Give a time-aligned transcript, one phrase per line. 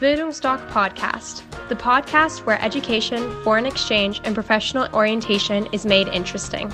[0.00, 6.72] Bildungsdoc Podcast, the podcast where education, foreign exchange, and professional orientation is made interesting.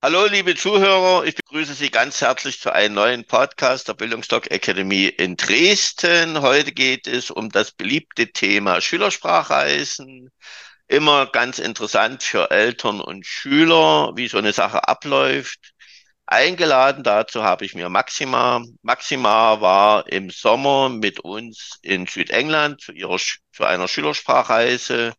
[0.00, 5.06] Hallo, liebe Zuhörer, ich begrüße Sie ganz herzlich zu einem neuen Podcast der Bildungsdoc Academy
[5.06, 6.40] in Dresden.
[6.40, 10.30] Heute geht es um das beliebte Thema Schülersprachreisen.
[10.86, 15.73] Immer ganz interessant für Eltern und Schüler, wie so eine Sache abläuft.
[16.26, 18.62] Eingeladen dazu habe ich mir Maxima.
[18.82, 23.18] Maxima war im Sommer mit uns in Südengland zu, ihrer,
[23.52, 25.14] zu einer Schülersprachreise.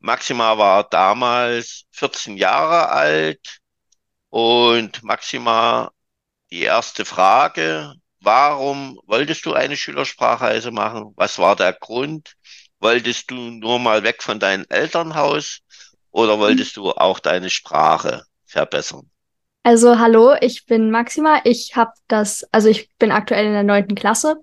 [0.00, 3.58] Maxima war damals 14 Jahre alt
[4.30, 5.92] und Maxima,
[6.50, 11.12] die erste Frage, warum wolltest du eine Schülersprachreise machen?
[11.16, 12.34] Was war der Grund?
[12.80, 15.60] Wolltest du nur mal weg von deinem Elternhaus
[16.10, 19.10] oder wolltest du auch deine Sprache verbessern?
[19.64, 21.40] Also hallo, ich bin Maxima.
[21.44, 24.40] Ich habe das, also ich bin aktuell in der neunten Klasse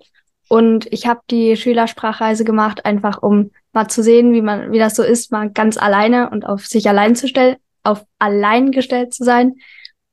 [0.48, 4.96] und ich habe die Schülersprachreise gemacht, einfach um mal zu sehen, wie man, wie das
[4.96, 9.26] so ist, mal ganz alleine und auf sich allein zu stellen, auf allein gestellt zu
[9.26, 9.55] sein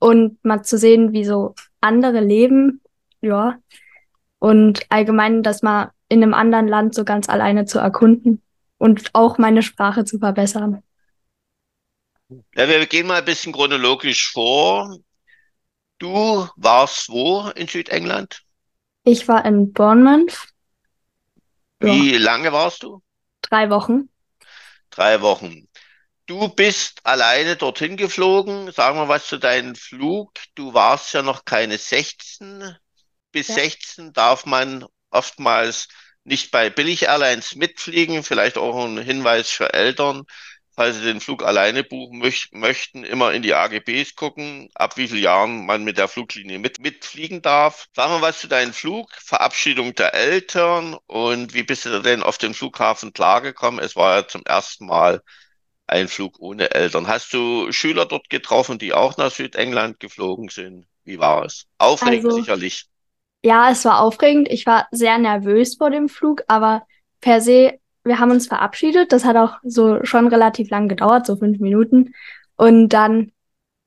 [0.00, 2.80] und mal zu sehen, wie so andere leben,
[3.20, 3.58] ja.
[4.41, 8.42] Und allgemein, das mal in einem anderen Land so ganz alleine zu erkunden
[8.78, 10.83] und auch meine Sprache zu verbessern.
[12.28, 14.98] Ja, wir gehen mal ein bisschen chronologisch vor.
[15.98, 18.42] Du warst wo in Südengland?
[19.05, 20.48] Ich war in Bournemouth.
[21.78, 22.18] Wie ja.
[22.18, 23.02] lange warst du?
[23.42, 24.08] Drei Wochen.
[24.91, 25.68] Drei Wochen.
[26.27, 28.72] Du bist alleine dorthin geflogen.
[28.72, 30.33] Sagen wir was zu deinem Flug.
[30.56, 32.77] Du warst ja noch keine 16.
[33.30, 33.55] Bis ja.
[33.55, 35.88] 16 darf man oftmals
[36.24, 38.24] nicht bei Billig-Airlines mitfliegen.
[38.24, 40.24] Vielleicht auch ein Hinweis für Eltern,
[40.77, 45.08] falls sie den Flug alleine buchen möch möchten, immer in die AGBs gucken, ab wie
[45.08, 47.86] vielen Jahren man mit der Fluglinie mit mitfliegen darf.
[47.94, 52.38] Sagen wir was zu deinem Flug, Verabschiedung der Eltern und wie bist du denn auf
[52.38, 53.80] den Flughafen klargekommen?
[53.83, 55.23] Es war ja zum ersten Mal
[55.86, 57.06] ein Flug ohne Eltern.
[57.06, 60.86] Hast du Schüler dort getroffen, die auch nach Südengland geflogen sind?
[61.05, 61.67] Wie war es?
[61.78, 62.86] Aufregend also, sicherlich.
[63.42, 64.48] Ja, es war aufregend.
[64.51, 66.86] Ich war sehr nervös vor dem Flug, aber
[67.20, 69.12] per se, wir haben uns verabschiedet.
[69.12, 72.14] Das hat auch so schon relativ lang gedauert, so fünf Minuten.
[72.56, 73.33] Und dann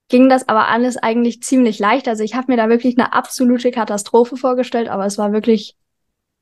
[0.10, 2.08] ging das aber alles eigentlich ziemlich leicht.
[2.08, 5.76] Also ich habe mir da wirklich eine absolute Katastrophe vorgestellt, aber es war wirklich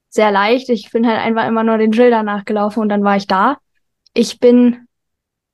[0.10, 0.70] sehr leicht.
[0.70, 3.58] Ich bin halt einfach immer nur den Schildern nachgelaufen und dann war ich da.
[4.14, 4.88] Ich bin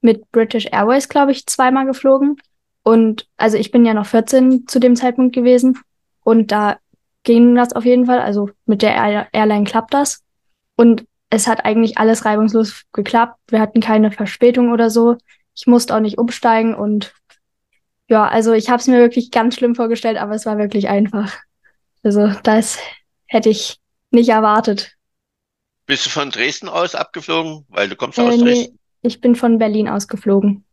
[0.02, 2.38] mit British Airways, glaube ich, zweimal geflogen.
[2.84, 5.80] Und also ich bin ja noch 14 zu dem Zeitpunkt gewesen.
[6.24, 6.78] Und da
[7.24, 8.20] ging das auf jeden Fall.
[8.20, 10.22] Also mit der Air Airline klappt das.
[10.76, 13.40] Und es hat eigentlich alles reibungslos geklappt.
[13.48, 15.18] Wir hatten keine Verspätung oder so.
[15.56, 17.14] Ich musste auch nicht umsteigen und
[18.08, 21.36] ja, also ich habe es mir wirklich ganz schlimm vorgestellt, aber es war wirklich einfach.
[22.04, 22.78] Also das
[23.26, 23.80] hätte ich
[24.12, 24.96] nicht erwartet.
[25.88, 27.66] Bist du von Dresden aus abgeflogen?
[27.70, 28.78] Weil du kommst äh, aus Dresden.
[29.02, 30.64] Ich bin von Berlin aus geflogen.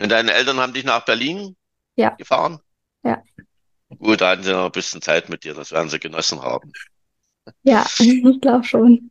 [0.00, 1.54] Und deine Eltern haben dich nach Berlin
[1.94, 2.10] ja.
[2.10, 2.58] gefahren?
[3.04, 3.22] Ja.
[3.98, 6.72] Gut, da hatten sie noch ein bisschen Zeit mit dir, das werden sie genossen haben.
[7.62, 9.08] Ja, ich glaube schon.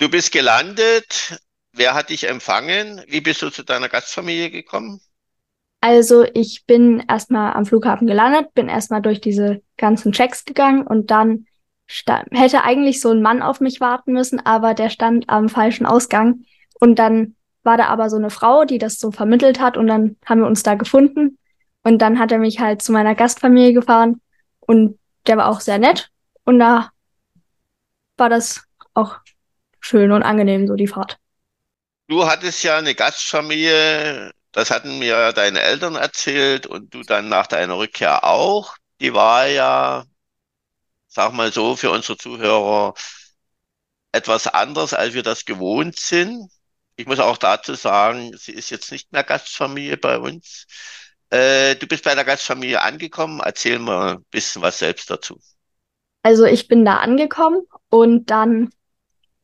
[0.00, 1.38] Du bist gelandet.
[1.74, 3.02] Wer hat dich empfangen?
[3.06, 5.02] Wie bist du zu deiner Gastfamilie gekommen?
[5.82, 11.10] Also ich bin erstmal am Flughafen gelandet, bin erstmal durch diese ganzen Checks gegangen und
[11.10, 11.46] dann
[12.32, 16.44] hätte eigentlich so ein Mann auf mich warten müssen, aber der stand am falschen Ausgang.
[16.80, 20.16] Und dann war da aber so eine Frau, die das so vermittelt hat und dann
[20.24, 21.36] haben wir uns da gefunden.
[21.82, 24.22] Und dann hat er mich halt zu meiner Gastfamilie gefahren
[24.60, 26.08] und der war auch sehr nett.
[26.44, 26.90] Und da
[28.16, 29.18] war das auch
[29.80, 31.18] schön und angenehm, so die Fahrt.
[32.08, 37.46] Du hattest ja eine Gastfamilie, das hatten mir deine Eltern erzählt und du dann nach
[37.46, 38.74] deiner Rückkehr auch.
[39.00, 40.04] Die war ja,
[41.08, 42.94] sag mal so, für unsere Zuhörer
[44.12, 46.50] etwas anders, als wir das gewohnt sind.
[46.96, 50.66] Ich muss auch dazu sagen, sie ist jetzt nicht mehr Gastfamilie bei uns.
[51.30, 53.40] Äh, du bist bei der Gastfamilie angekommen.
[53.44, 55.40] Erzähl mal ein bisschen was selbst dazu.
[56.22, 58.70] Also ich bin da angekommen und dann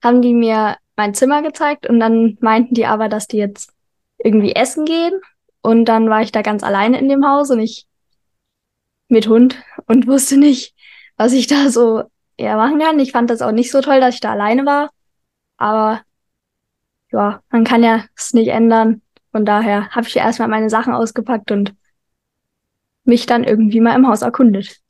[0.03, 3.73] haben die mir mein Zimmer gezeigt und dann meinten die aber, dass die jetzt
[4.19, 5.21] irgendwie essen gehen.
[5.63, 7.87] Und dann war ich da ganz alleine in dem Haus und ich
[9.09, 9.57] mit Hund
[9.87, 10.75] und wusste nicht,
[11.17, 12.05] was ich da so
[12.37, 12.99] eher machen kann.
[12.99, 14.91] Ich fand das auch nicht so toll, dass ich da alleine war.
[15.57, 16.03] Aber
[17.11, 19.03] ja, man kann ja es nicht ändern.
[19.33, 21.75] Von daher habe ich erstmal meine Sachen ausgepackt und
[23.05, 24.81] mich dann irgendwie mal im Haus erkundet.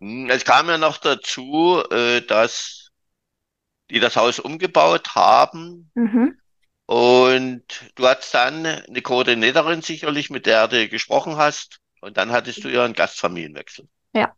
[0.00, 2.77] Hm, es kam ja noch dazu, äh, dass
[3.90, 5.90] die das Haus umgebaut haben.
[5.94, 6.38] Mhm.
[6.86, 7.64] Und
[7.96, 11.80] du hattest dann eine Koordinatorin sicherlich, mit der du gesprochen hast.
[12.00, 13.86] Und dann hattest du einen Gastfamilienwechsel.
[14.14, 14.32] Ja.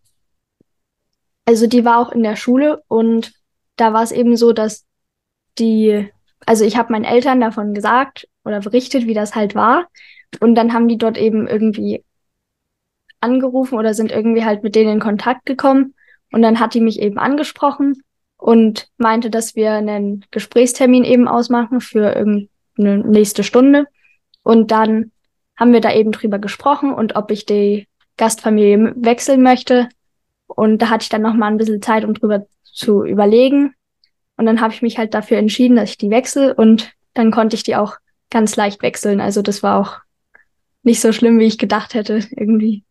[1.45, 3.33] Also die war auch in der Schule und
[3.77, 4.85] da war es eben so, dass
[5.59, 6.11] die,
[6.47, 9.89] also ich habe meinen Eltern davon gesagt oder berichtet, wie das halt war.
[10.41, 12.05] Und dann haben die dort eben irgendwie
[13.21, 15.95] angerufen oder sind irgendwie halt mit denen in Kontakt gekommen.
[16.33, 18.03] Und dann hat die mich eben angesprochen
[18.41, 23.87] und meinte, dass wir einen Gesprächstermin eben ausmachen für irgendeine nächste Stunde.
[24.43, 25.13] Und dann
[25.57, 29.89] haben wir da eben drüber gesprochen und ob ich die Gastfamilie wechseln möchte.
[30.47, 33.75] Und da hatte ich dann noch mal ein bisschen Zeit, um drüber zu überlegen.
[34.37, 37.57] Und dann habe ich mich halt dafür entschieden, dass ich die wechsle und dann konnte
[37.57, 37.97] ich die auch
[38.31, 39.21] ganz leicht wechseln.
[39.21, 39.99] Also das war auch
[40.83, 42.85] nicht so schlimm, wie ich gedacht hätte, irgendwie.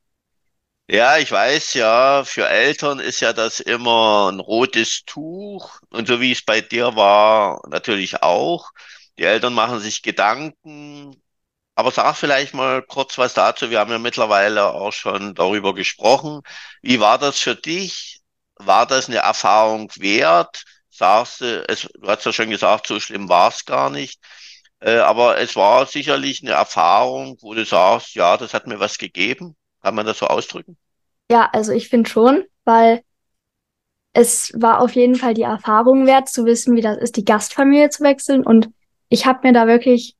[0.91, 6.19] Ja, ich weiß ja, für Eltern ist ja das immer ein rotes Tuch und so
[6.19, 8.71] wie es bei dir war, natürlich auch.
[9.19, 11.15] Die Eltern machen sich Gedanken,
[11.75, 13.69] aber sag vielleicht mal kurz was dazu.
[13.71, 16.41] Wir haben ja mittlerweile auch schon darüber gesprochen.
[16.81, 18.21] Wie war das für dich?
[18.57, 20.63] War das eine Erfahrung wert?
[20.89, 24.21] Sagst du, es, du hast ja schon gesagt, so schlimm war es gar nicht.
[24.81, 28.97] Äh, aber es war sicherlich eine Erfahrung, wo du sagst, ja, das hat mir was
[28.99, 29.57] gegeben.
[29.81, 30.77] Kann man das so ausdrücken?
[31.31, 33.01] Ja, also ich finde schon, weil
[34.13, 37.89] es war auf jeden Fall die Erfahrung wert, zu wissen, wie das ist, die Gastfamilie
[37.89, 38.43] zu wechseln.
[38.43, 38.69] Und
[39.09, 40.15] ich habe mir da wirklich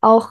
[0.00, 0.30] auch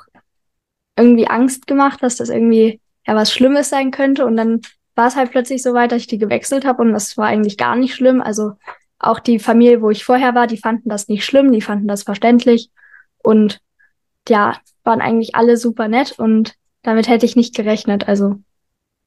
[0.98, 4.26] irgendwie Angst gemacht, dass das irgendwie ja was Schlimmes sein könnte.
[4.26, 4.62] Und dann
[4.96, 7.58] war es halt plötzlich so weit, dass ich die gewechselt habe und das war eigentlich
[7.58, 8.22] gar nicht schlimm.
[8.22, 8.54] Also
[9.00, 12.04] auch die Familie, wo ich vorher war, die fanden das nicht schlimm, die fanden das
[12.04, 12.70] verständlich
[13.24, 13.60] und
[14.30, 18.08] ja, waren eigentlich alle super nett und damit hätte ich nicht gerechnet.
[18.08, 18.36] Also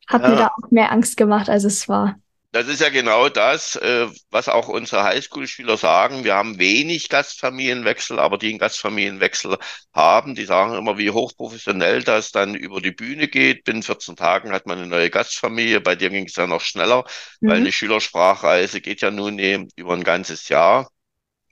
[0.09, 0.29] hat ja.
[0.29, 2.17] mir da auch mehr Angst gemacht, als es war.
[2.55, 6.23] Das ist ja genau das, äh, was auch unsere Highschool-Schüler sagen.
[6.23, 9.59] Wir haben wenig Gastfamilienwechsel, aber die einen Gastfamilienwechsel
[9.93, 13.65] haben, die sagen immer, wie hochprofessionell das dann über die Bühne geht.
[13.65, 15.81] Binnen 14 Tagen hat man eine neue Gastfamilie.
[15.81, 17.05] Bei dir ging es ja noch schneller,
[17.41, 17.49] mhm.
[17.49, 19.41] weil eine Schülersprachreise geht ja nun
[19.75, 20.89] über ein ganzes Jahr.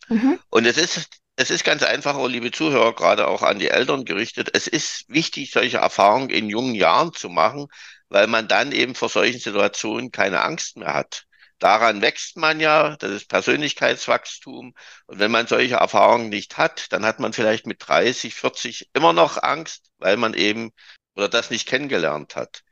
[0.09, 0.39] Mhm.
[0.51, 4.05] Und es ist es ist ganz einfach, oh, liebe Zuhörer, gerade auch an die Eltern
[4.05, 4.51] gerichtet.
[4.53, 7.67] Es ist wichtig, solche Erfahrungen in jungen Jahren zu machen,
[8.13, 11.25] weil man dann eben vor solchen Situationen keine Angst mehr hat.
[11.59, 14.75] Daran wächst man ja, das ist Persönlichkeitswachstum.
[15.07, 19.13] Und wenn man solche Erfahrungen nicht hat, dann hat man vielleicht mit 30, 40 immer
[19.13, 20.73] noch Angst, weil man eben
[21.15, 22.63] oder das nicht kennengelernt hat.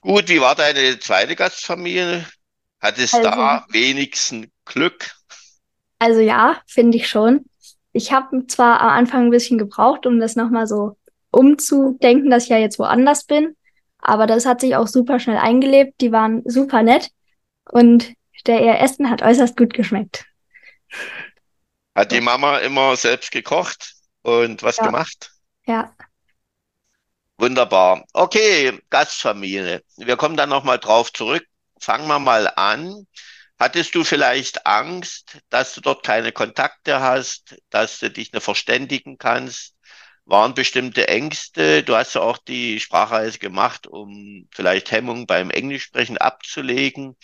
[0.00, 2.26] Gut, wie war deine zweite Gastfamilie?
[2.80, 5.10] Hattest also, da wenigstens Glück?
[5.98, 7.44] Also ja, finde ich schon.
[7.92, 10.96] Ich habe zwar am Anfang ein bisschen gebraucht, um das nochmal so
[11.30, 13.56] umzudenken, dass ich ja jetzt woanders bin.
[14.00, 16.00] Aber das hat sich auch super schnell eingelebt.
[16.00, 17.10] Die waren super nett
[17.70, 18.14] und
[18.46, 20.26] der ihr Essen hat äußerst gut geschmeckt.
[21.94, 24.86] Hat die Mama immer selbst gekocht und was ja.
[24.86, 25.32] gemacht?
[25.66, 25.94] Ja.
[27.36, 28.04] Wunderbar.
[28.12, 29.82] Okay, Gastfamilie.
[29.96, 31.44] Wir kommen dann nochmal drauf zurück.
[31.80, 33.06] Fangen wir mal an.
[33.58, 39.18] Hattest du vielleicht Angst, dass du dort keine Kontakte hast, dass du dich nicht verständigen
[39.18, 39.74] kannst?
[40.28, 41.82] Waren bestimmte Ängste.
[41.82, 47.16] Du hast ja auch die Sprachreise gemacht, um vielleicht Hemmungen beim Englischsprechen abzulegen.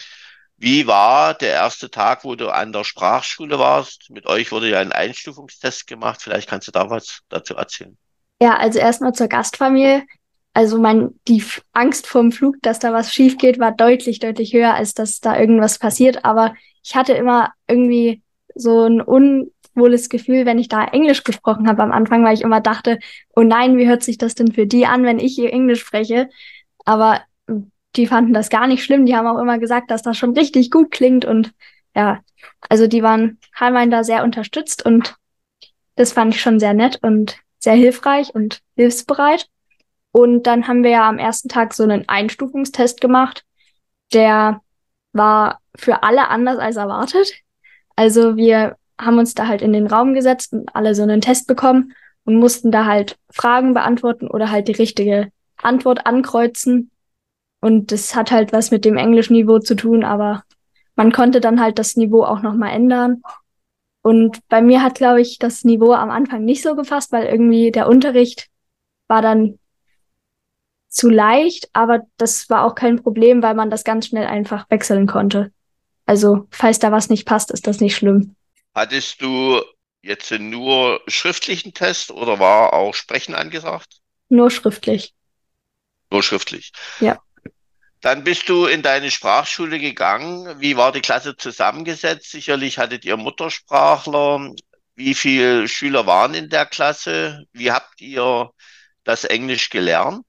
[0.56, 4.08] Wie war der erste Tag, wo du an der Sprachschule warst?
[4.10, 6.22] Mit euch wurde ja ein Einstufungstest gemacht.
[6.22, 7.96] Vielleicht kannst du da was dazu erzählen.
[8.40, 10.04] Ja, also erstmal zur Gastfamilie.
[10.54, 14.54] Also mein, die Angst vor dem Flug, dass da was schief geht, war deutlich, deutlich
[14.54, 16.24] höher, als dass da irgendwas passiert.
[16.24, 18.22] Aber ich hatte immer irgendwie
[18.54, 22.42] so ein un wohles Gefühl, wenn ich da Englisch gesprochen habe am Anfang, weil ich
[22.42, 22.98] immer dachte,
[23.34, 26.28] oh nein, wie hört sich das denn für die an, wenn ich hier Englisch spreche?
[26.84, 27.20] Aber
[27.96, 29.06] die fanden das gar nicht schlimm.
[29.06, 31.52] Die haben auch immer gesagt, dass das schon richtig gut klingt und
[31.94, 32.20] ja,
[32.68, 35.16] also die waren, haben da sehr unterstützt und
[35.96, 39.46] das fand ich schon sehr nett und sehr hilfreich und hilfsbereit.
[40.10, 43.44] Und dann haben wir ja am ersten Tag so einen Einstufungstest gemacht.
[44.12, 44.60] Der
[45.12, 47.32] war für alle anders als erwartet.
[47.96, 51.46] Also wir haben uns da halt in den Raum gesetzt und alle so einen Test
[51.46, 51.92] bekommen
[52.24, 56.90] und mussten da halt Fragen beantworten oder halt die richtige Antwort ankreuzen.
[57.60, 60.44] Und das hat halt was mit dem Englischniveau zu tun, aber
[60.96, 63.22] man konnte dann halt das Niveau auch nochmal ändern.
[64.02, 67.72] Und bei mir hat, glaube ich, das Niveau am Anfang nicht so gefasst, weil irgendwie
[67.72, 68.48] der Unterricht
[69.08, 69.58] war dann
[70.88, 75.06] zu leicht, aber das war auch kein Problem, weil man das ganz schnell einfach wechseln
[75.06, 75.52] konnte.
[76.06, 78.36] Also, falls da was nicht passt, ist das nicht schlimm.
[78.74, 79.62] Hattest du
[80.02, 84.00] jetzt nur schriftlichen Test oder war auch Sprechen angesagt?
[84.28, 85.14] Nur schriftlich.
[86.10, 86.72] Nur schriftlich.
[87.00, 87.18] Ja.
[88.00, 90.60] Dann bist du in deine Sprachschule gegangen.
[90.60, 92.30] Wie war die Klasse zusammengesetzt?
[92.30, 94.52] Sicherlich hattet ihr Muttersprachler.
[94.94, 97.44] Wie viele Schüler waren in der Klasse?
[97.52, 98.50] Wie habt ihr
[99.04, 100.26] das Englisch gelernt?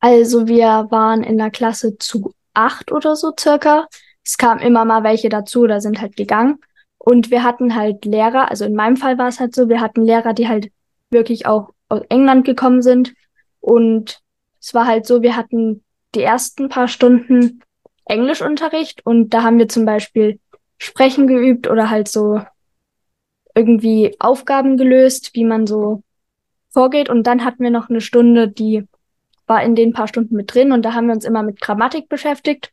[0.00, 3.86] Also wir waren in der Klasse zu acht oder so circa.
[4.24, 6.58] Es kamen immer mal welche dazu oder sind halt gegangen.
[7.02, 10.02] Und wir hatten halt Lehrer, also in meinem Fall war es halt so, wir hatten
[10.02, 10.70] Lehrer, die halt
[11.08, 13.14] wirklich auch aus England gekommen sind.
[13.60, 14.20] Und
[14.60, 15.82] es war halt so, wir hatten
[16.14, 17.62] die ersten paar Stunden
[18.04, 20.40] Englischunterricht und da haben wir zum Beispiel
[20.76, 22.42] Sprechen geübt oder halt so
[23.54, 26.02] irgendwie Aufgaben gelöst, wie man so
[26.68, 27.08] vorgeht.
[27.08, 28.86] Und dann hatten wir noch eine Stunde, die
[29.46, 32.10] war in den paar Stunden mit drin und da haben wir uns immer mit Grammatik
[32.10, 32.72] beschäftigt.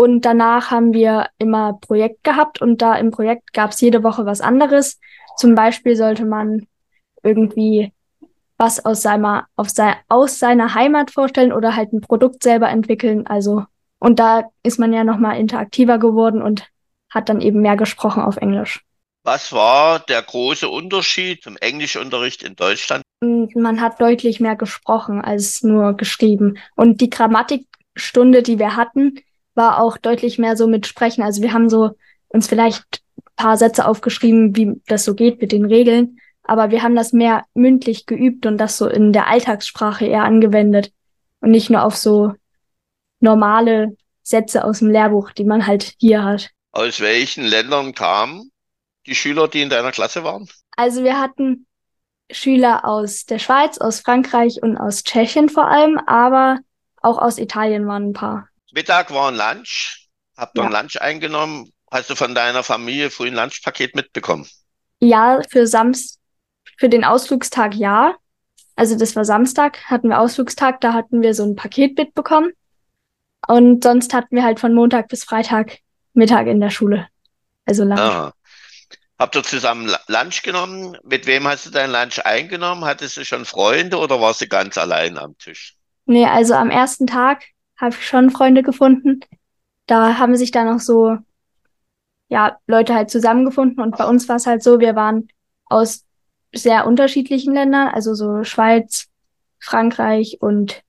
[0.00, 4.24] Und danach haben wir immer Projekt gehabt und da im Projekt gab es jede Woche
[4.24, 4.98] was anderes.
[5.36, 6.66] Zum Beispiel sollte man
[7.22, 7.92] irgendwie
[8.56, 13.26] was aus seiner, sei, aus seiner Heimat vorstellen oder halt ein Produkt selber entwickeln.
[13.26, 13.64] Also,
[13.98, 16.66] und da ist man ja nochmal interaktiver geworden und
[17.10, 18.82] hat dann eben mehr gesprochen auf Englisch.
[19.24, 23.02] Was war der große Unterschied zum Englischunterricht in Deutschland?
[23.20, 26.56] Man hat deutlich mehr gesprochen als nur geschrieben.
[26.74, 29.20] Und die Grammatikstunde, die wir hatten,
[29.60, 31.22] war auch deutlich mehr so mit Sprechen.
[31.22, 31.90] Also wir haben so
[32.28, 36.18] uns vielleicht ein paar Sätze aufgeschrieben, wie das so geht mit den Regeln.
[36.44, 40.92] Aber wir haben das mehr mündlich geübt und das so in der Alltagssprache eher angewendet
[41.40, 42.32] und nicht nur auf so
[43.20, 46.50] normale Sätze aus dem Lehrbuch, die man halt hier hat.
[46.72, 48.50] Aus welchen Ländern kamen
[49.06, 50.48] die Schüler, die in deiner Klasse waren?
[50.76, 51.66] Also wir hatten
[52.30, 56.60] Schüler aus der Schweiz, aus Frankreich und aus Tschechien vor allem, aber
[57.02, 58.49] auch aus Italien waren ein paar.
[58.72, 60.08] Mittag war ein Lunch.
[60.36, 60.68] Habt ihr ja.
[60.68, 61.70] ein Lunch eingenommen?
[61.90, 64.48] Hast du von deiner Familie früh ein Lunchpaket mitbekommen?
[65.00, 66.18] Ja, für Samst,
[66.78, 68.14] für den Ausflugstag ja.
[68.76, 72.52] Also das war Samstag, hatten wir Ausflugstag, da hatten wir so ein Paket mitbekommen.
[73.46, 75.78] Und sonst hatten wir halt von Montag bis Freitag
[76.12, 77.08] Mittag in der Schule.
[77.64, 78.00] Also Lunch.
[78.00, 78.32] Aha.
[79.18, 80.96] Habt ihr zusammen Lunch genommen?
[81.04, 82.84] Mit wem hast du dein Lunch eingenommen?
[82.84, 85.76] Hattest du schon Freunde oder warst du ganz allein am Tisch?
[86.06, 87.44] Nee, also am ersten Tag
[87.80, 89.20] habe ich schon Freunde gefunden.
[89.86, 91.16] Da haben sich dann auch so,
[92.28, 93.82] ja, Leute halt zusammengefunden.
[93.82, 95.28] Und bei uns war es halt so, wir waren
[95.66, 96.04] aus
[96.52, 99.08] sehr unterschiedlichen Ländern, also so Schweiz,
[99.58, 100.82] Frankreich und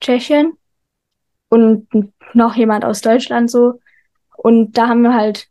[0.00, 0.52] Tschechien
[1.48, 1.88] und
[2.34, 3.80] noch jemand aus Deutschland so.
[4.36, 5.48] Und da haben wir halt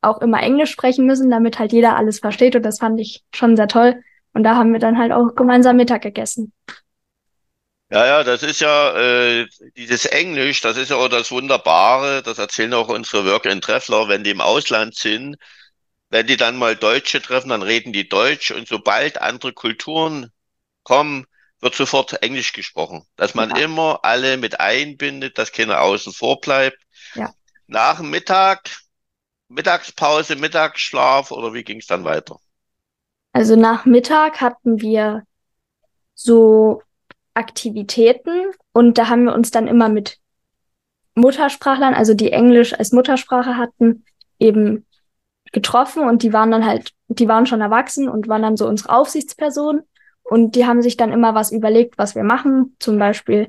[0.00, 2.56] auch immer Englisch sprechen müssen, damit halt jeder alles versteht.
[2.56, 4.02] Und das fand ich schon sehr toll.
[4.32, 6.52] Und da haben wir dann halt auch gemeinsam Mittag gegessen.
[7.90, 12.36] Ja, ja, das ist ja äh, dieses Englisch, das ist ja auch das Wunderbare, das
[12.36, 15.36] erzählen auch unsere Work and Treffler, wenn die im Ausland sind,
[16.10, 20.30] wenn die dann mal Deutsche treffen, dann reden die Deutsch und sobald andere Kulturen
[20.82, 21.26] kommen,
[21.60, 23.06] wird sofort Englisch gesprochen.
[23.16, 23.56] Dass man ja.
[23.56, 26.78] immer alle mit einbindet, dass keiner außen vor bleibt.
[27.14, 27.32] Ja.
[27.66, 28.70] Nach dem Mittag,
[29.48, 32.38] Mittagspause, Mittagsschlaf oder wie ging es dann weiter?
[33.32, 35.24] Also nach Mittag hatten wir
[36.14, 36.82] so
[37.38, 38.50] Aktivitäten.
[38.72, 40.18] Und da haben wir uns dann immer mit
[41.14, 44.04] Muttersprachlern, also die Englisch als Muttersprache hatten,
[44.38, 44.86] eben
[45.52, 46.02] getroffen.
[46.02, 49.82] Und die waren dann halt, die waren schon erwachsen und waren dann so unsere Aufsichtspersonen.
[50.22, 52.76] Und die haben sich dann immer was überlegt, was wir machen.
[52.80, 53.48] Zum Beispiel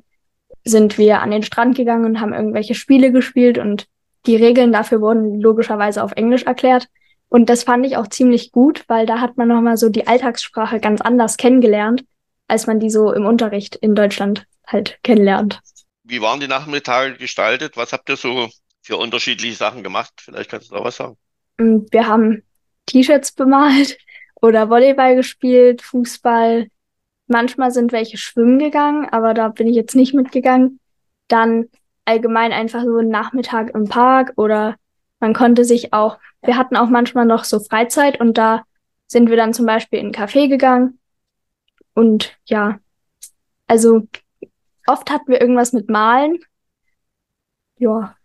[0.64, 3.58] sind wir an den Strand gegangen und haben irgendwelche Spiele gespielt.
[3.58, 3.88] Und
[4.28, 6.88] die Regeln dafür wurden logischerweise auf Englisch erklärt.
[7.28, 10.80] Und das fand ich auch ziemlich gut, weil da hat man nochmal so die Alltagssprache
[10.80, 12.04] ganz anders kennengelernt
[12.50, 15.62] als man die so im Unterricht in Deutschland halt kennenlernt.
[16.04, 17.78] Wie waren die Nachmittage gestaltet?
[17.78, 18.50] Was habt ihr so
[18.82, 20.12] für unterschiedliche Sachen gemacht?
[20.18, 21.18] Vielleicht kannst du da was sagen.
[21.58, 22.44] Mm, wir haben
[22.88, 23.98] T-Shirts bemalt
[24.42, 26.68] oder Volleyball gespielt, Fußball.
[27.28, 30.80] Manchmal sind welche schwimmen gegangen, aber da bin ich jetzt nicht mitgegangen.
[31.28, 31.66] Dann
[32.06, 34.76] allgemein einfach so einen Nachmittag im Park oder
[35.20, 38.64] man konnte sich auch, wir hatten auch manchmal noch so Freizeit und da
[39.06, 41.00] sind wir dann zum Beispiel in ein Café gegangen
[42.00, 42.80] und ja,
[43.68, 44.08] also
[44.88, 46.40] oft hatten wir irgendwas mit Malen.
[47.78, 48.16] Ja.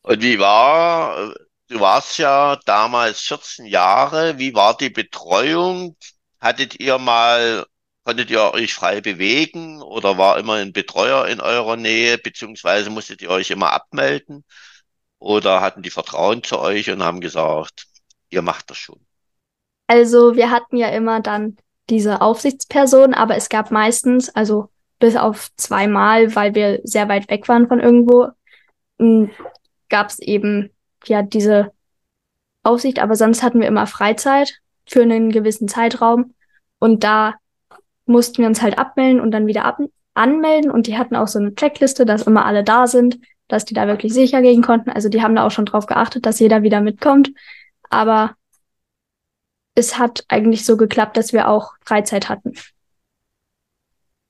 [0.00, 1.34] Und wie war,
[1.68, 5.94] du warst ja damals 14 Jahre, wie war die Betreuung?
[6.40, 7.66] Hattet ihr mal,
[8.02, 13.20] konntet ihr euch frei bewegen oder war immer ein Betreuer in eurer Nähe, beziehungsweise musstet
[13.20, 14.42] ihr euch immer abmelden?
[15.18, 17.84] Oder hatten die Vertrauen zu euch und haben gesagt,
[18.30, 19.04] ihr macht das schon?
[19.86, 21.58] Also wir hatten ja immer dann
[21.92, 27.46] diese Aufsichtsperson, aber es gab meistens, also bis auf zweimal, weil wir sehr weit weg
[27.48, 28.28] waren von irgendwo,
[29.90, 30.70] gab es eben
[31.04, 31.70] ja diese
[32.62, 36.34] Aufsicht, aber sonst hatten wir immer Freizeit für einen gewissen Zeitraum
[36.78, 37.34] und da
[38.06, 39.78] mussten wir uns halt abmelden und dann wieder ab
[40.14, 43.18] anmelden und die hatten auch so eine Checkliste, dass immer alle da sind,
[43.48, 44.90] dass die da wirklich sicher gehen konnten.
[44.90, 47.32] Also die haben da auch schon drauf geachtet, dass jeder wieder mitkommt.
[47.90, 48.34] Aber
[49.74, 52.54] es hat eigentlich so geklappt, dass wir auch Freizeit hatten.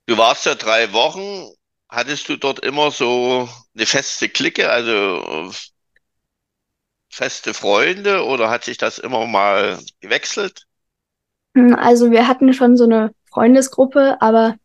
[0.07, 1.53] Du warst ja drei Wochen.
[1.89, 5.53] hattest du dort immer so eine feste Clique, also
[7.11, 10.67] feste Freunde oder hat sich das immer mal gewechselt?
[11.57, 14.57] Hm, also wir hatten schon so eine Freundesgruppe, aber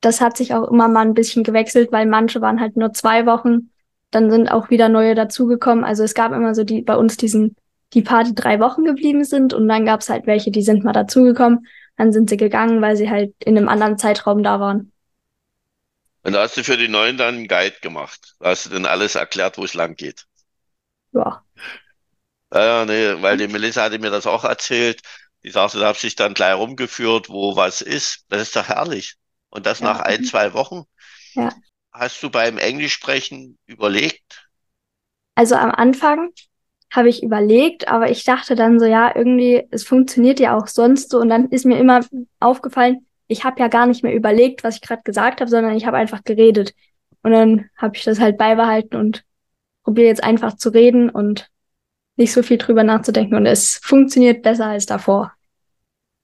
[0.00, 3.26] das hat sich auch immer mal ein bisschen gewechselt, weil manche waren halt nur zwei
[3.26, 3.70] Wochen,
[4.10, 5.84] dann sind auch wieder neue dazugekommen.
[5.84, 7.56] Also es gab immer so die bei uns diesen
[7.94, 10.92] die Party drei Wochen geblieben sind und dann gab es halt welche, die sind mal
[10.92, 11.66] dazugekommen,
[11.96, 14.92] dann sind sie gegangen, weil sie halt in einem anderen Zeitraum da waren.
[16.24, 18.36] Und da hast du für die Neuen dann einen Guide gemacht.
[18.40, 20.26] Da hast du dann alles erklärt, wo es lang geht.
[21.12, 21.44] Ja.
[22.52, 25.00] Ja, nee, weil die Melissa hatte mir das auch erzählt.
[25.42, 28.24] Die sagte, da habe ich dann gleich rumgeführt, wo was ist.
[28.28, 29.16] Das ist doch herrlich.
[29.50, 29.86] Und das Ja.
[29.94, 30.84] nach ein, zwei Wochen.
[31.34, 31.50] Ja.
[31.92, 34.48] Hast du beim Englischsprechen überlegt?
[35.34, 36.30] Also am Anfang
[36.90, 41.10] habe ich überlegt, aber ich dachte dann so, ja, irgendwie, es funktioniert ja auch sonst
[41.10, 41.18] so.
[41.18, 42.00] Und dann ist mir immer
[42.40, 45.86] aufgefallen, ich habe ja gar nicht mehr überlegt, was ich gerade gesagt habe, sondern ich
[45.86, 46.74] habe einfach geredet.
[47.22, 49.24] Und dann habe ich das halt beibehalten und
[49.82, 51.50] probiere jetzt einfach zu reden und
[52.16, 53.34] nicht so viel drüber nachzudenken.
[53.34, 55.32] Und es funktioniert besser als davor.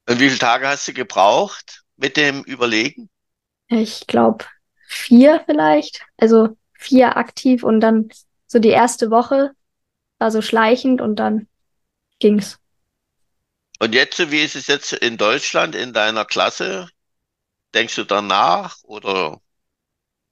[0.09, 3.09] Und wie viele Tage hast du gebraucht mit dem Überlegen?
[3.69, 4.45] Ich glaube
[4.87, 6.05] vier vielleicht.
[6.17, 8.09] Also vier aktiv und dann
[8.47, 9.53] so die erste Woche
[10.23, 11.49] war so schleichend und dann
[12.21, 12.59] ging's.
[13.81, 16.89] Und jetzt, wie ist es jetzt in Deutschland in deiner Klasse?
[17.75, 19.41] Denkst du danach oder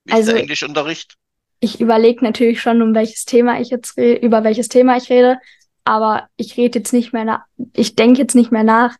[0.04, 1.14] wie ist Also- der Englischunterricht?
[1.58, 5.38] Ich überlege natürlich schon, um welches Thema ich jetzt re über welches Thema ich rede,
[5.84, 7.42] aber ich rede jetzt nicht mehr nach,
[7.74, 8.96] ich denke jetzt nicht mehr nach,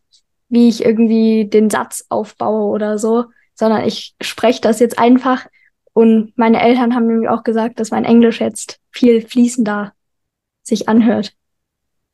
[0.49, 5.47] wie ich irgendwie den Satz aufbaue oder so, sondern ich spreche das jetzt einfach.
[5.93, 9.93] Und meine Eltern haben nämlich auch gesagt, dass mein Englisch jetzt viel fließender
[10.63, 11.33] sich anhört.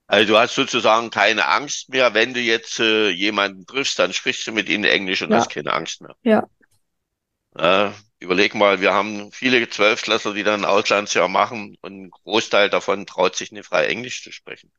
[0.07, 4.47] Also du hast sozusagen keine Angst mehr, wenn du jetzt äh, jemanden triffst, dann sprichst
[4.47, 5.37] du mit ihnen Englisch und Ja.
[5.37, 6.15] hast keine Angst mehr.
[6.23, 6.47] Ja.
[7.57, 7.89] Äh,
[8.19, 13.05] überleg mal, wir haben viele Zwölftklässler, die dann ein Auslandsjahr machen und ein Großteil davon
[13.05, 14.71] traut sich nicht frei Englisch zu sprechen.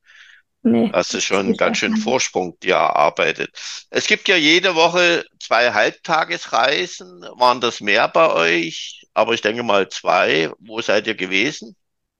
[0.62, 0.90] Nee.
[0.92, 1.96] Hast du schon ganz schön.
[1.96, 3.50] Vorsprung dir erarbeitet.
[3.90, 7.22] Es gibt ja jede Woche zwei Halbtagesreisen.
[7.36, 9.06] Waren das mehr bei euch?
[9.14, 10.50] Aber ich denke mal zwei.
[10.58, 11.76] Wo seid ihr gewesen?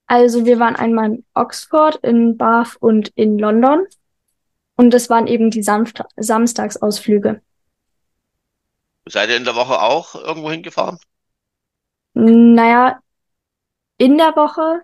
[0.08, 3.86] Also wir waren einmal in Oxford, in Bath und in London.
[4.76, 7.42] Und das waren eben die Samst Samstagsausflüge.
[9.06, 10.98] Seid ihr in der Woche auch irgendwo hingefahren?
[12.14, 13.00] Naja,
[13.98, 14.82] in der Woche,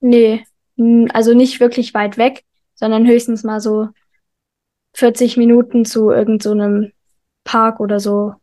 [0.00, 0.44] nee,
[1.10, 2.44] also nicht wirklich weit weg,
[2.74, 3.88] sondern höchstens mal so
[4.94, 6.92] 40 Minuten zu irgend so einem
[7.44, 8.34] Park oder so.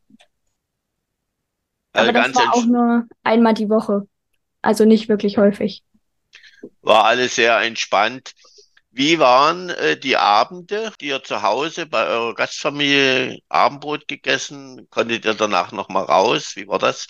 [1.93, 4.07] Also Aber das war auch nur einmal die Woche.
[4.61, 5.83] Also nicht wirklich häufig.
[6.81, 8.33] war alles sehr entspannt.
[8.91, 14.87] Wie waren äh, die Abende, die ihr zu Hause bei eurer Gastfamilie Abendbrot gegessen?
[14.89, 16.53] Konntet ihr danach noch mal raus?
[16.55, 17.07] Wie war das?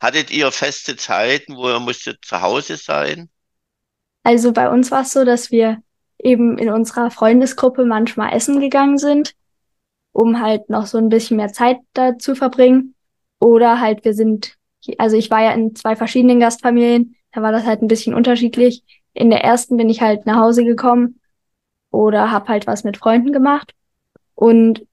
[0.00, 3.30] Hattet ihr feste Zeiten, wo ihr musstet zu Hause sein?
[4.22, 5.82] Also bei uns war es so, dass wir
[6.18, 9.34] eben in unserer Freundesgruppe manchmal essen gegangen sind,
[10.12, 12.94] um halt noch so ein bisschen mehr Zeit da zu verbringen.
[13.40, 14.56] Oder halt wir sind,
[14.98, 18.82] also ich war ja in zwei verschiedenen Gastfamilien, da war das halt ein bisschen unterschiedlich.
[19.12, 21.20] In der ersten bin ich halt nach Hause gekommen
[21.90, 23.74] oder hab halt was mit Freunden gemacht
[24.34, 24.86] und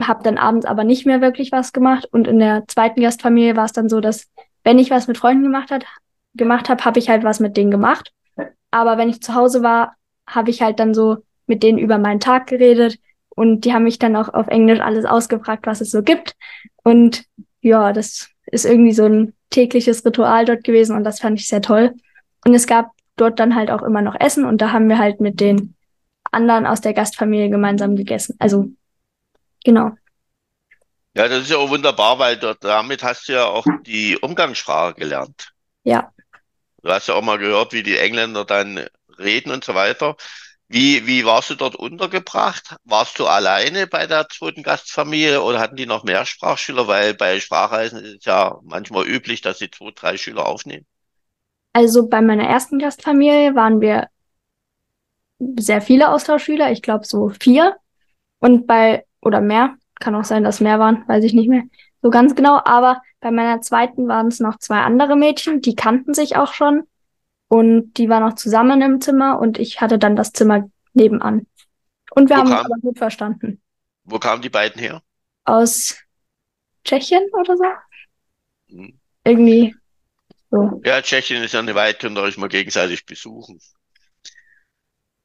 [0.00, 2.08] hab dann abends aber nicht mehr wirklich was gemacht.
[2.10, 4.26] Und in der zweiten Gastfamilie war es dann so, dass
[4.64, 5.84] wenn ich was mit Freunden gemacht hat,
[6.34, 8.12] gemacht habe, habe ich halt was mit denen gemacht.
[8.70, 12.20] Aber wenn ich zu Hause war, habe ich halt dann so mit denen über meinen
[12.20, 12.98] Tag geredet
[13.30, 16.34] und die haben mich dann auch auf Englisch alles ausgefragt, was es so gibt.
[16.84, 17.24] Und
[17.60, 21.62] ja, das ist irgendwie so ein tägliches Ritual dort gewesen und das fand ich sehr
[21.62, 21.94] toll.
[22.44, 25.20] Und es gab dort dann halt auch immer noch Essen und da haben wir halt
[25.20, 25.74] mit den
[26.30, 28.36] anderen aus der Gastfamilie gemeinsam gegessen.
[28.38, 28.68] Also,
[29.64, 29.92] genau.
[31.14, 34.94] Ja, das ist ja auch wunderbar, weil dort, damit hast du ja auch die Umgangssprache
[34.94, 35.52] gelernt.
[35.84, 36.10] Ja.
[36.82, 38.86] Du hast ja auch mal gehört, wie die Engländer dann
[39.18, 40.16] reden und so weiter.
[40.72, 42.76] Wie, wie warst du dort untergebracht?
[42.84, 46.88] Warst du alleine bei der zweiten Gastfamilie oder hatten die noch mehr Sprachschüler?
[46.88, 50.86] Weil bei Sprachreisen ist es ja manchmal üblich, dass sie zwei, drei Schüler aufnehmen.
[51.74, 54.08] Also bei meiner ersten Gastfamilie waren wir
[55.58, 57.76] sehr viele Austauschschüler, ich glaube so vier.
[58.38, 61.64] Und bei, oder mehr, kann auch sein, dass mehr waren, weiß ich nicht mehr
[62.00, 62.58] so ganz genau.
[62.64, 66.84] Aber bei meiner zweiten waren es noch zwei andere Mädchen, die kannten sich auch schon.
[67.52, 71.46] Und die waren auch zusammen im Zimmer und ich hatte dann das Zimmer nebenan.
[72.12, 73.60] Und wir Wo haben uns kam- aber gut verstanden.
[74.04, 75.02] Wo kamen die beiden her?
[75.44, 75.98] Aus
[76.82, 77.64] Tschechien oder so?
[78.70, 78.98] Hm.
[79.24, 79.74] Irgendwie
[80.50, 80.80] so.
[80.82, 83.60] Ja, Tschechien ist ja eine Weite und da ist man gegenseitig besuchen.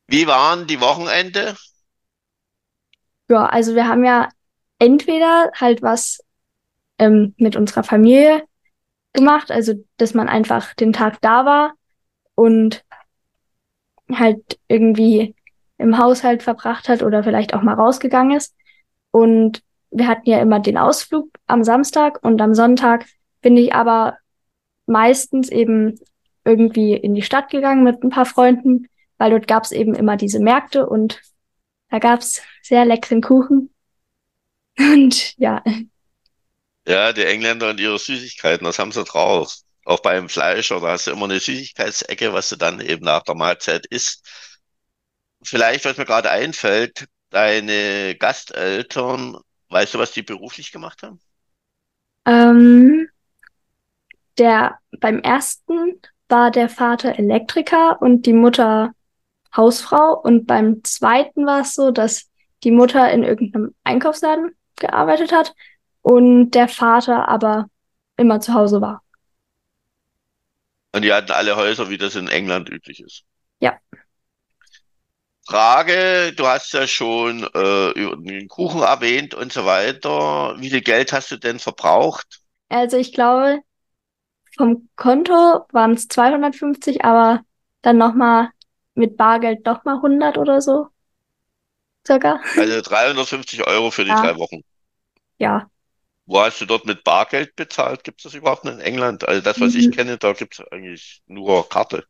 [0.07, 1.55] Wie waren die Wochenende?
[3.29, 4.27] Ja, also wir haben ja
[4.79, 6.19] entweder halt was
[6.97, 8.43] ähm, mit unserer Familie
[9.13, 11.76] gemacht, also dass man einfach den Tag da war
[12.37, 12.85] und
[14.13, 15.35] halt irgendwie
[15.79, 18.55] im Haushalt verbracht hat oder vielleicht auch mal rausgegangen ist.
[19.11, 23.05] Und wir hatten ja immer den Ausflug am Samstag und am Sonntag
[23.41, 24.17] bin ich aber
[24.85, 25.99] meistens eben
[26.45, 30.15] irgendwie in die Stadt gegangen mit ein paar Freunden, weil dort gab es eben immer
[30.15, 31.19] diese Märkte und
[31.89, 33.73] da gab es sehr leckeren Kuchen.
[34.77, 35.63] Und ja.
[36.87, 39.57] Ja, die Engländer und ihre Süßigkeiten, das haben sie drauf.
[39.87, 43.35] Auch beim Fleisch, oder hast du immer eine Süßigkeitsecke, was du dann eben nach der
[43.35, 44.27] Mahlzeit isst.
[45.41, 49.37] Vielleicht, was mir gerade einfällt, deine Gasteltern,
[49.69, 51.21] weißt du, was die beruflich gemacht haben?
[52.25, 53.07] Ähm,
[54.37, 58.91] der, beim ersten war der Vater Elektriker und die Mutter
[59.55, 60.19] Hausfrau.
[60.21, 62.29] Und beim zweiten war es so, dass
[62.65, 65.55] die Mutter in irgendeinem Einkaufsladen gearbeitet hat
[66.01, 67.67] und der Vater aber
[68.17, 69.01] immer zu Hause war.
[70.93, 73.23] Und die hatten alle Häuser, wie das in England üblich ist.
[73.59, 73.77] Ja.
[75.45, 80.55] Frage, du hast ja schon äh, den Kuchen erwähnt und so weiter.
[80.57, 82.41] Wie viel Geld hast du denn verbraucht?
[82.69, 83.59] Also ich glaube,
[84.57, 87.41] vom Konto waren es 250, aber
[87.81, 88.49] dann nochmal
[88.95, 90.87] mit Bargeld nochmal 100 oder so.
[92.05, 92.41] Circa.
[92.57, 94.21] Also 350 Euro für die ja.
[94.21, 94.61] drei Wochen.
[95.37, 95.69] Ja.
[96.27, 98.03] Wo hast du dort mit Bargeld bezahlt?
[98.03, 99.27] Gibt es das überhaupt in England?
[99.27, 99.79] Also das, was mhm.
[99.79, 102.03] ich kenne, da gibt es eigentlich nur Karte.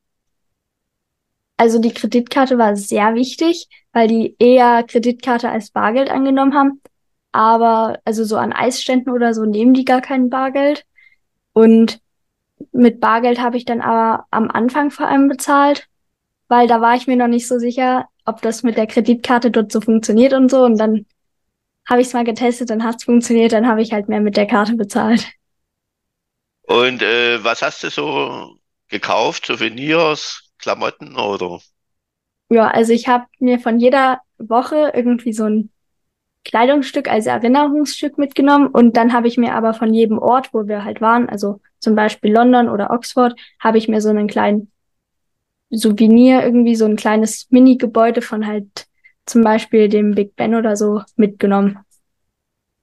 [1.55, 6.81] Also die Kreditkarte war sehr wichtig, weil die eher Kreditkarte als Bargeld angenommen haben.
[7.31, 10.83] Aber also so an Eisständen oder so nehmen die gar kein Bargeld.
[11.53, 11.99] Und
[12.71, 15.87] mit Bargeld habe ich dann aber am Anfang vor allem bezahlt,
[16.47, 19.71] weil da war ich mir noch nicht so sicher, ob das mit der Kreditkarte dort
[19.71, 20.63] so funktioniert und so.
[20.63, 21.05] Und dann
[21.87, 24.37] habe ich es mal getestet, dann hat es funktioniert, dann habe ich halt mehr mit
[24.37, 25.27] der Karte bezahlt.
[26.63, 28.57] Und äh, was hast du so
[28.89, 29.45] gekauft?
[29.45, 31.59] Souvenirs, Klamotten oder?
[32.49, 35.69] Ja, also ich habe mir von jeder Woche irgendwie so ein
[36.43, 40.85] Kleidungsstück als Erinnerungsstück mitgenommen und dann habe ich mir aber von jedem Ort, wo wir
[40.85, 44.71] halt waren, also zum Beispiel London oder Oxford, habe ich mir so einen kleinen
[45.69, 48.87] Souvenir, irgendwie so ein kleines Mini-Gebäude von halt
[49.29, 51.79] zum Beispiel dem Big Ben oder so mitgenommen.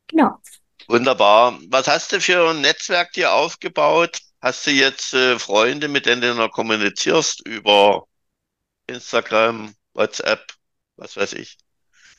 [0.08, 0.38] Genau.
[0.86, 1.58] Wunderbar.
[1.68, 4.18] Was hast du für ein Netzwerk dir aufgebaut?
[4.40, 8.06] Hast du jetzt äh, Freunde, mit denen du noch kommunizierst über
[8.86, 10.52] Instagram, WhatsApp,
[10.96, 11.56] was weiß ich?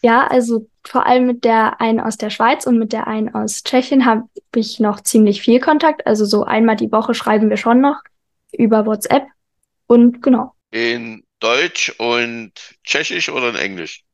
[0.01, 3.63] Ja, also vor allem mit der einen aus der Schweiz und mit der einen aus
[3.63, 4.23] Tschechien habe
[4.55, 6.05] ich noch ziemlich viel Kontakt.
[6.05, 8.01] Also so einmal die Woche schreiben wir schon noch
[8.51, 9.25] über WhatsApp.
[9.87, 10.53] Und genau.
[10.71, 14.04] In Deutsch und Tschechisch oder in Englisch?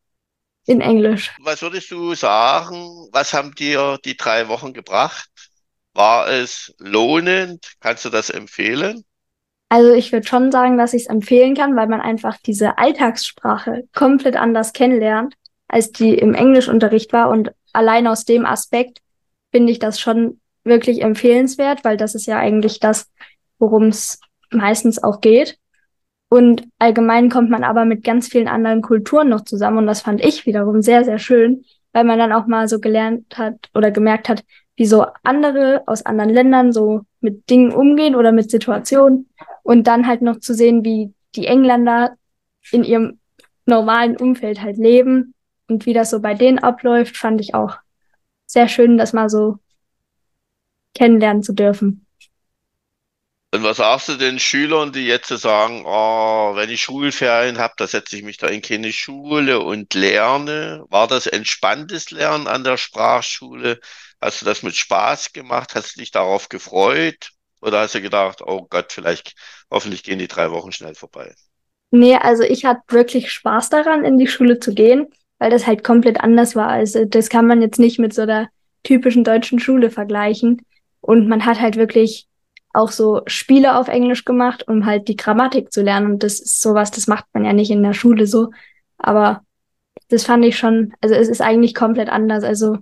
[0.67, 1.31] In Englisch.
[1.39, 3.07] Was würdest du sagen?
[3.11, 5.29] Was haben dir die drei Wochen gebracht?
[5.93, 7.73] War es lohnend?
[7.79, 9.03] Kannst du das empfehlen?
[9.69, 13.83] Also ich würde schon sagen, dass ich es empfehlen kann, weil man einfach diese Alltagssprache
[13.93, 15.35] komplett anders kennenlernt
[15.71, 17.29] als die im Englischunterricht war.
[17.29, 18.99] Und allein aus dem Aspekt
[19.51, 23.09] finde ich das schon wirklich empfehlenswert, weil das ist ja eigentlich das,
[23.57, 24.19] worum es
[24.51, 25.57] meistens auch geht.
[26.33, 29.79] Und allgemein kommt man aber mit ganz vielen anderen Kulturen noch zusammen.
[29.79, 33.37] Und das fand ich wiederum sehr, sehr schön, weil man dann auch mal so gelernt
[33.37, 34.45] hat oder gemerkt hat,
[34.77, 39.29] wie so andere aus anderen Ländern so mit Dingen umgehen oder mit Situationen.
[39.63, 42.15] Und dann halt noch zu sehen, wie die Engländer
[42.71, 43.19] in ihrem
[43.65, 45.33] normalen Umfeld halt leben
[45.67, 47.75] und wie das so bei denen abläuft, fand ich auch
[48.45, 49.57] sehr schön, das mal so
[50.95, 52.05] kennenlernen zu dürfen.
[53.53, 57.85] Und was sagst du den Schülern, die jetzt sagen, oh, wenn ich Schulferien habe, da
[57.85, 60.85] setze ich mich da in keine Schule und lerne?
[60.89, 63.79] War das entspanntes Lernen an der Sprachschule?
[64.21, 65.75] Hast du das mit Spaß gemacht?
[65.75, 67.31] Hast du dich darauf gefreut?
[67.61, 69.35] Oder hast du gedacht, oh Gott, vielleicht,
[69.69, 71.35] hoffentlich gehen die drei Wochen schnell vorbei?
[71.91, 75.07] Nee, also ich hatte wirklich Spaß daran, in die Schule zu gehen
[75.41, 76.67] weil das halt komplett anders war.
[76.67, 78.49] Also das kann man jetzt nicht mit so der
[78.83, 80.61] typischen deutschen Schule vergleichen.
[80.99, 82.27] Und man hat halt wirklich
[82.73, 86.13] auch so Spiele auf Englisch gemacht, um halt die Grammatik zu lernen.
[86.13, 88.51] Und das ist sowas, das macht man ja nicht in der Schule so.
[88.97, 89.41] Aber
[90.09, 92.43] das fand ich schon, also es ist eigentlich komplett anders.
[92.43, 92.77] Also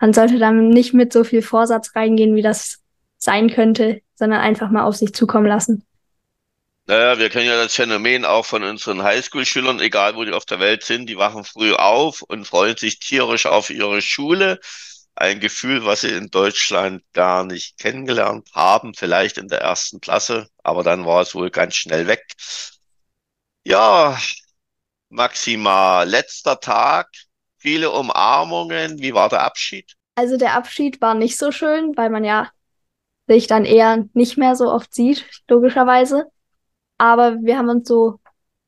[0.00, 2.80] man sollte dann nicht mit so viel Vorsatz reingehen, wie das
[3.18, 5.84] sein könnte, sondern einfach mal auf sich zukommen lassen.
[6.86, 10.60] Naja, wir kennen ja das Phänomen auch von unseren Highschool-Schülern, egal wo die auf der
[10.60, 14.60] Welt sind, die wachen früh auf und freuen sich tierisch auf ihre Schule.
[15.16, 20.48] Ein Gefühl, was sie in Deutschland gar nicht kennengelernt haben, vielleicht in der ersten Klasse,
[20.62, 22.24] aber dann war es wohl ganz schnell weg.
[23.64, 24.18] Ja,
[25.08, 27.08] Maxima, letzter Tag,
[27.56, 28.98] viele Umarmungen.
[28.98, 29.94] Wie war der Abschied?
[30.16, 32.50] Also der Abschied war nicht so schön, weil man ja
[33.26, 36.26] sich dann eher nicht mehr so oft sieht, logischerweise.
[36.98, 38.20] Aber wir haben uns so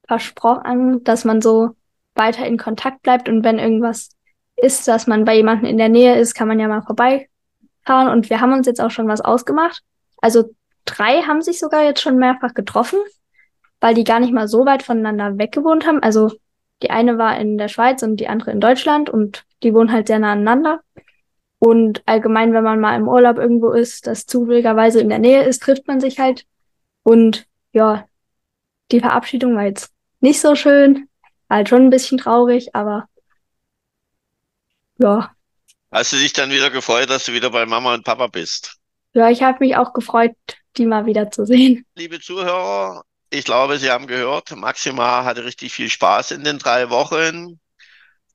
[0.06, 1.76] versprochen, dass man so
[2.14, 4.10] weiter in Kontakt bleibt und wenn irgendwas
[4.56, 8.30] ist, dass man bei jemandem in der Nähe ist, kann man ja mal vorbeifahren und
[8.30, 9.82] wir haben uns jetzt auch schon was ausgemacht.
[10.20, 10.50] Also
[10.84, 12.98] drei haben sich sogar jetzt schon mehrfach getroffen,
[13.80, 16.02] weil die gar nicht mal so weit voneinander weggewohnt haben.
[16.02, 16.32] Also
[16.82, 20.06] die eine war in der Schweiz und die andere in Deutschland und die wohnen halt
[20.06, 20.80] sehr nah aneinander.
[21.58, 25.62] Und allgemein, wenn man mal im Urlaub irgendwo ist, das zufälligerweise in der Nähe ist,
[25.62, 26.44] trifft man sich halt.
[27.02, 28.06] Und ja,
[28.92, 29.90] die Verabschiedung war jetzt
[30.20, 31.08] nicht so schön,
[31.48, 33.08] halt schon ein bisschen traurig, aber
[34.98, 35.30] ja.
[35.90, 38.76] Hast du dich dann wieder gefreut, dass du wieder bei Mama und Papa bist?
[39.14, 40.34] Ja, ich habe mich auch gefreut,
[40.76, 41.86] die mal wieder zu sehen.
[41.94, 46.90] Liebe Zuhörer, ich glaube, Sie haben gehört, Maxima hatte richtig viel Spaß in den drei
[46.90, 47.58] Wochen.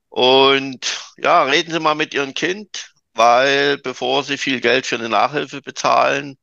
[0.09, 5.09] Und ja, reden Sie mal mit Ihrem Kind, weil bevor Sie viel Geld für eine
[5.09, 6.37] Nachhilfe bezahlen,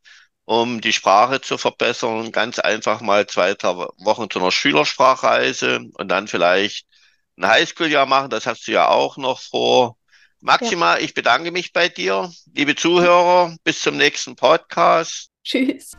[0.45, 6.09] um die Sprache zu verbessern, ganz einfach mal zwei, drei Wochen zu einer Schülersprachreise und
[6.09, 6.87] dann vielleicht
[7.37, 8.31] ein Highschool-Jahr machen.
[8.31, 9.98] Das hast du ja auch noch vor.
[10.41, 11.05] Maxima, ja.
[11.05, 12.31] ich bedanke mich bei dir.
[12.55, 15.31] Liebe Zuhörer, bis zum nächsten Podcast.
[15.45, 15.93] Tschüss.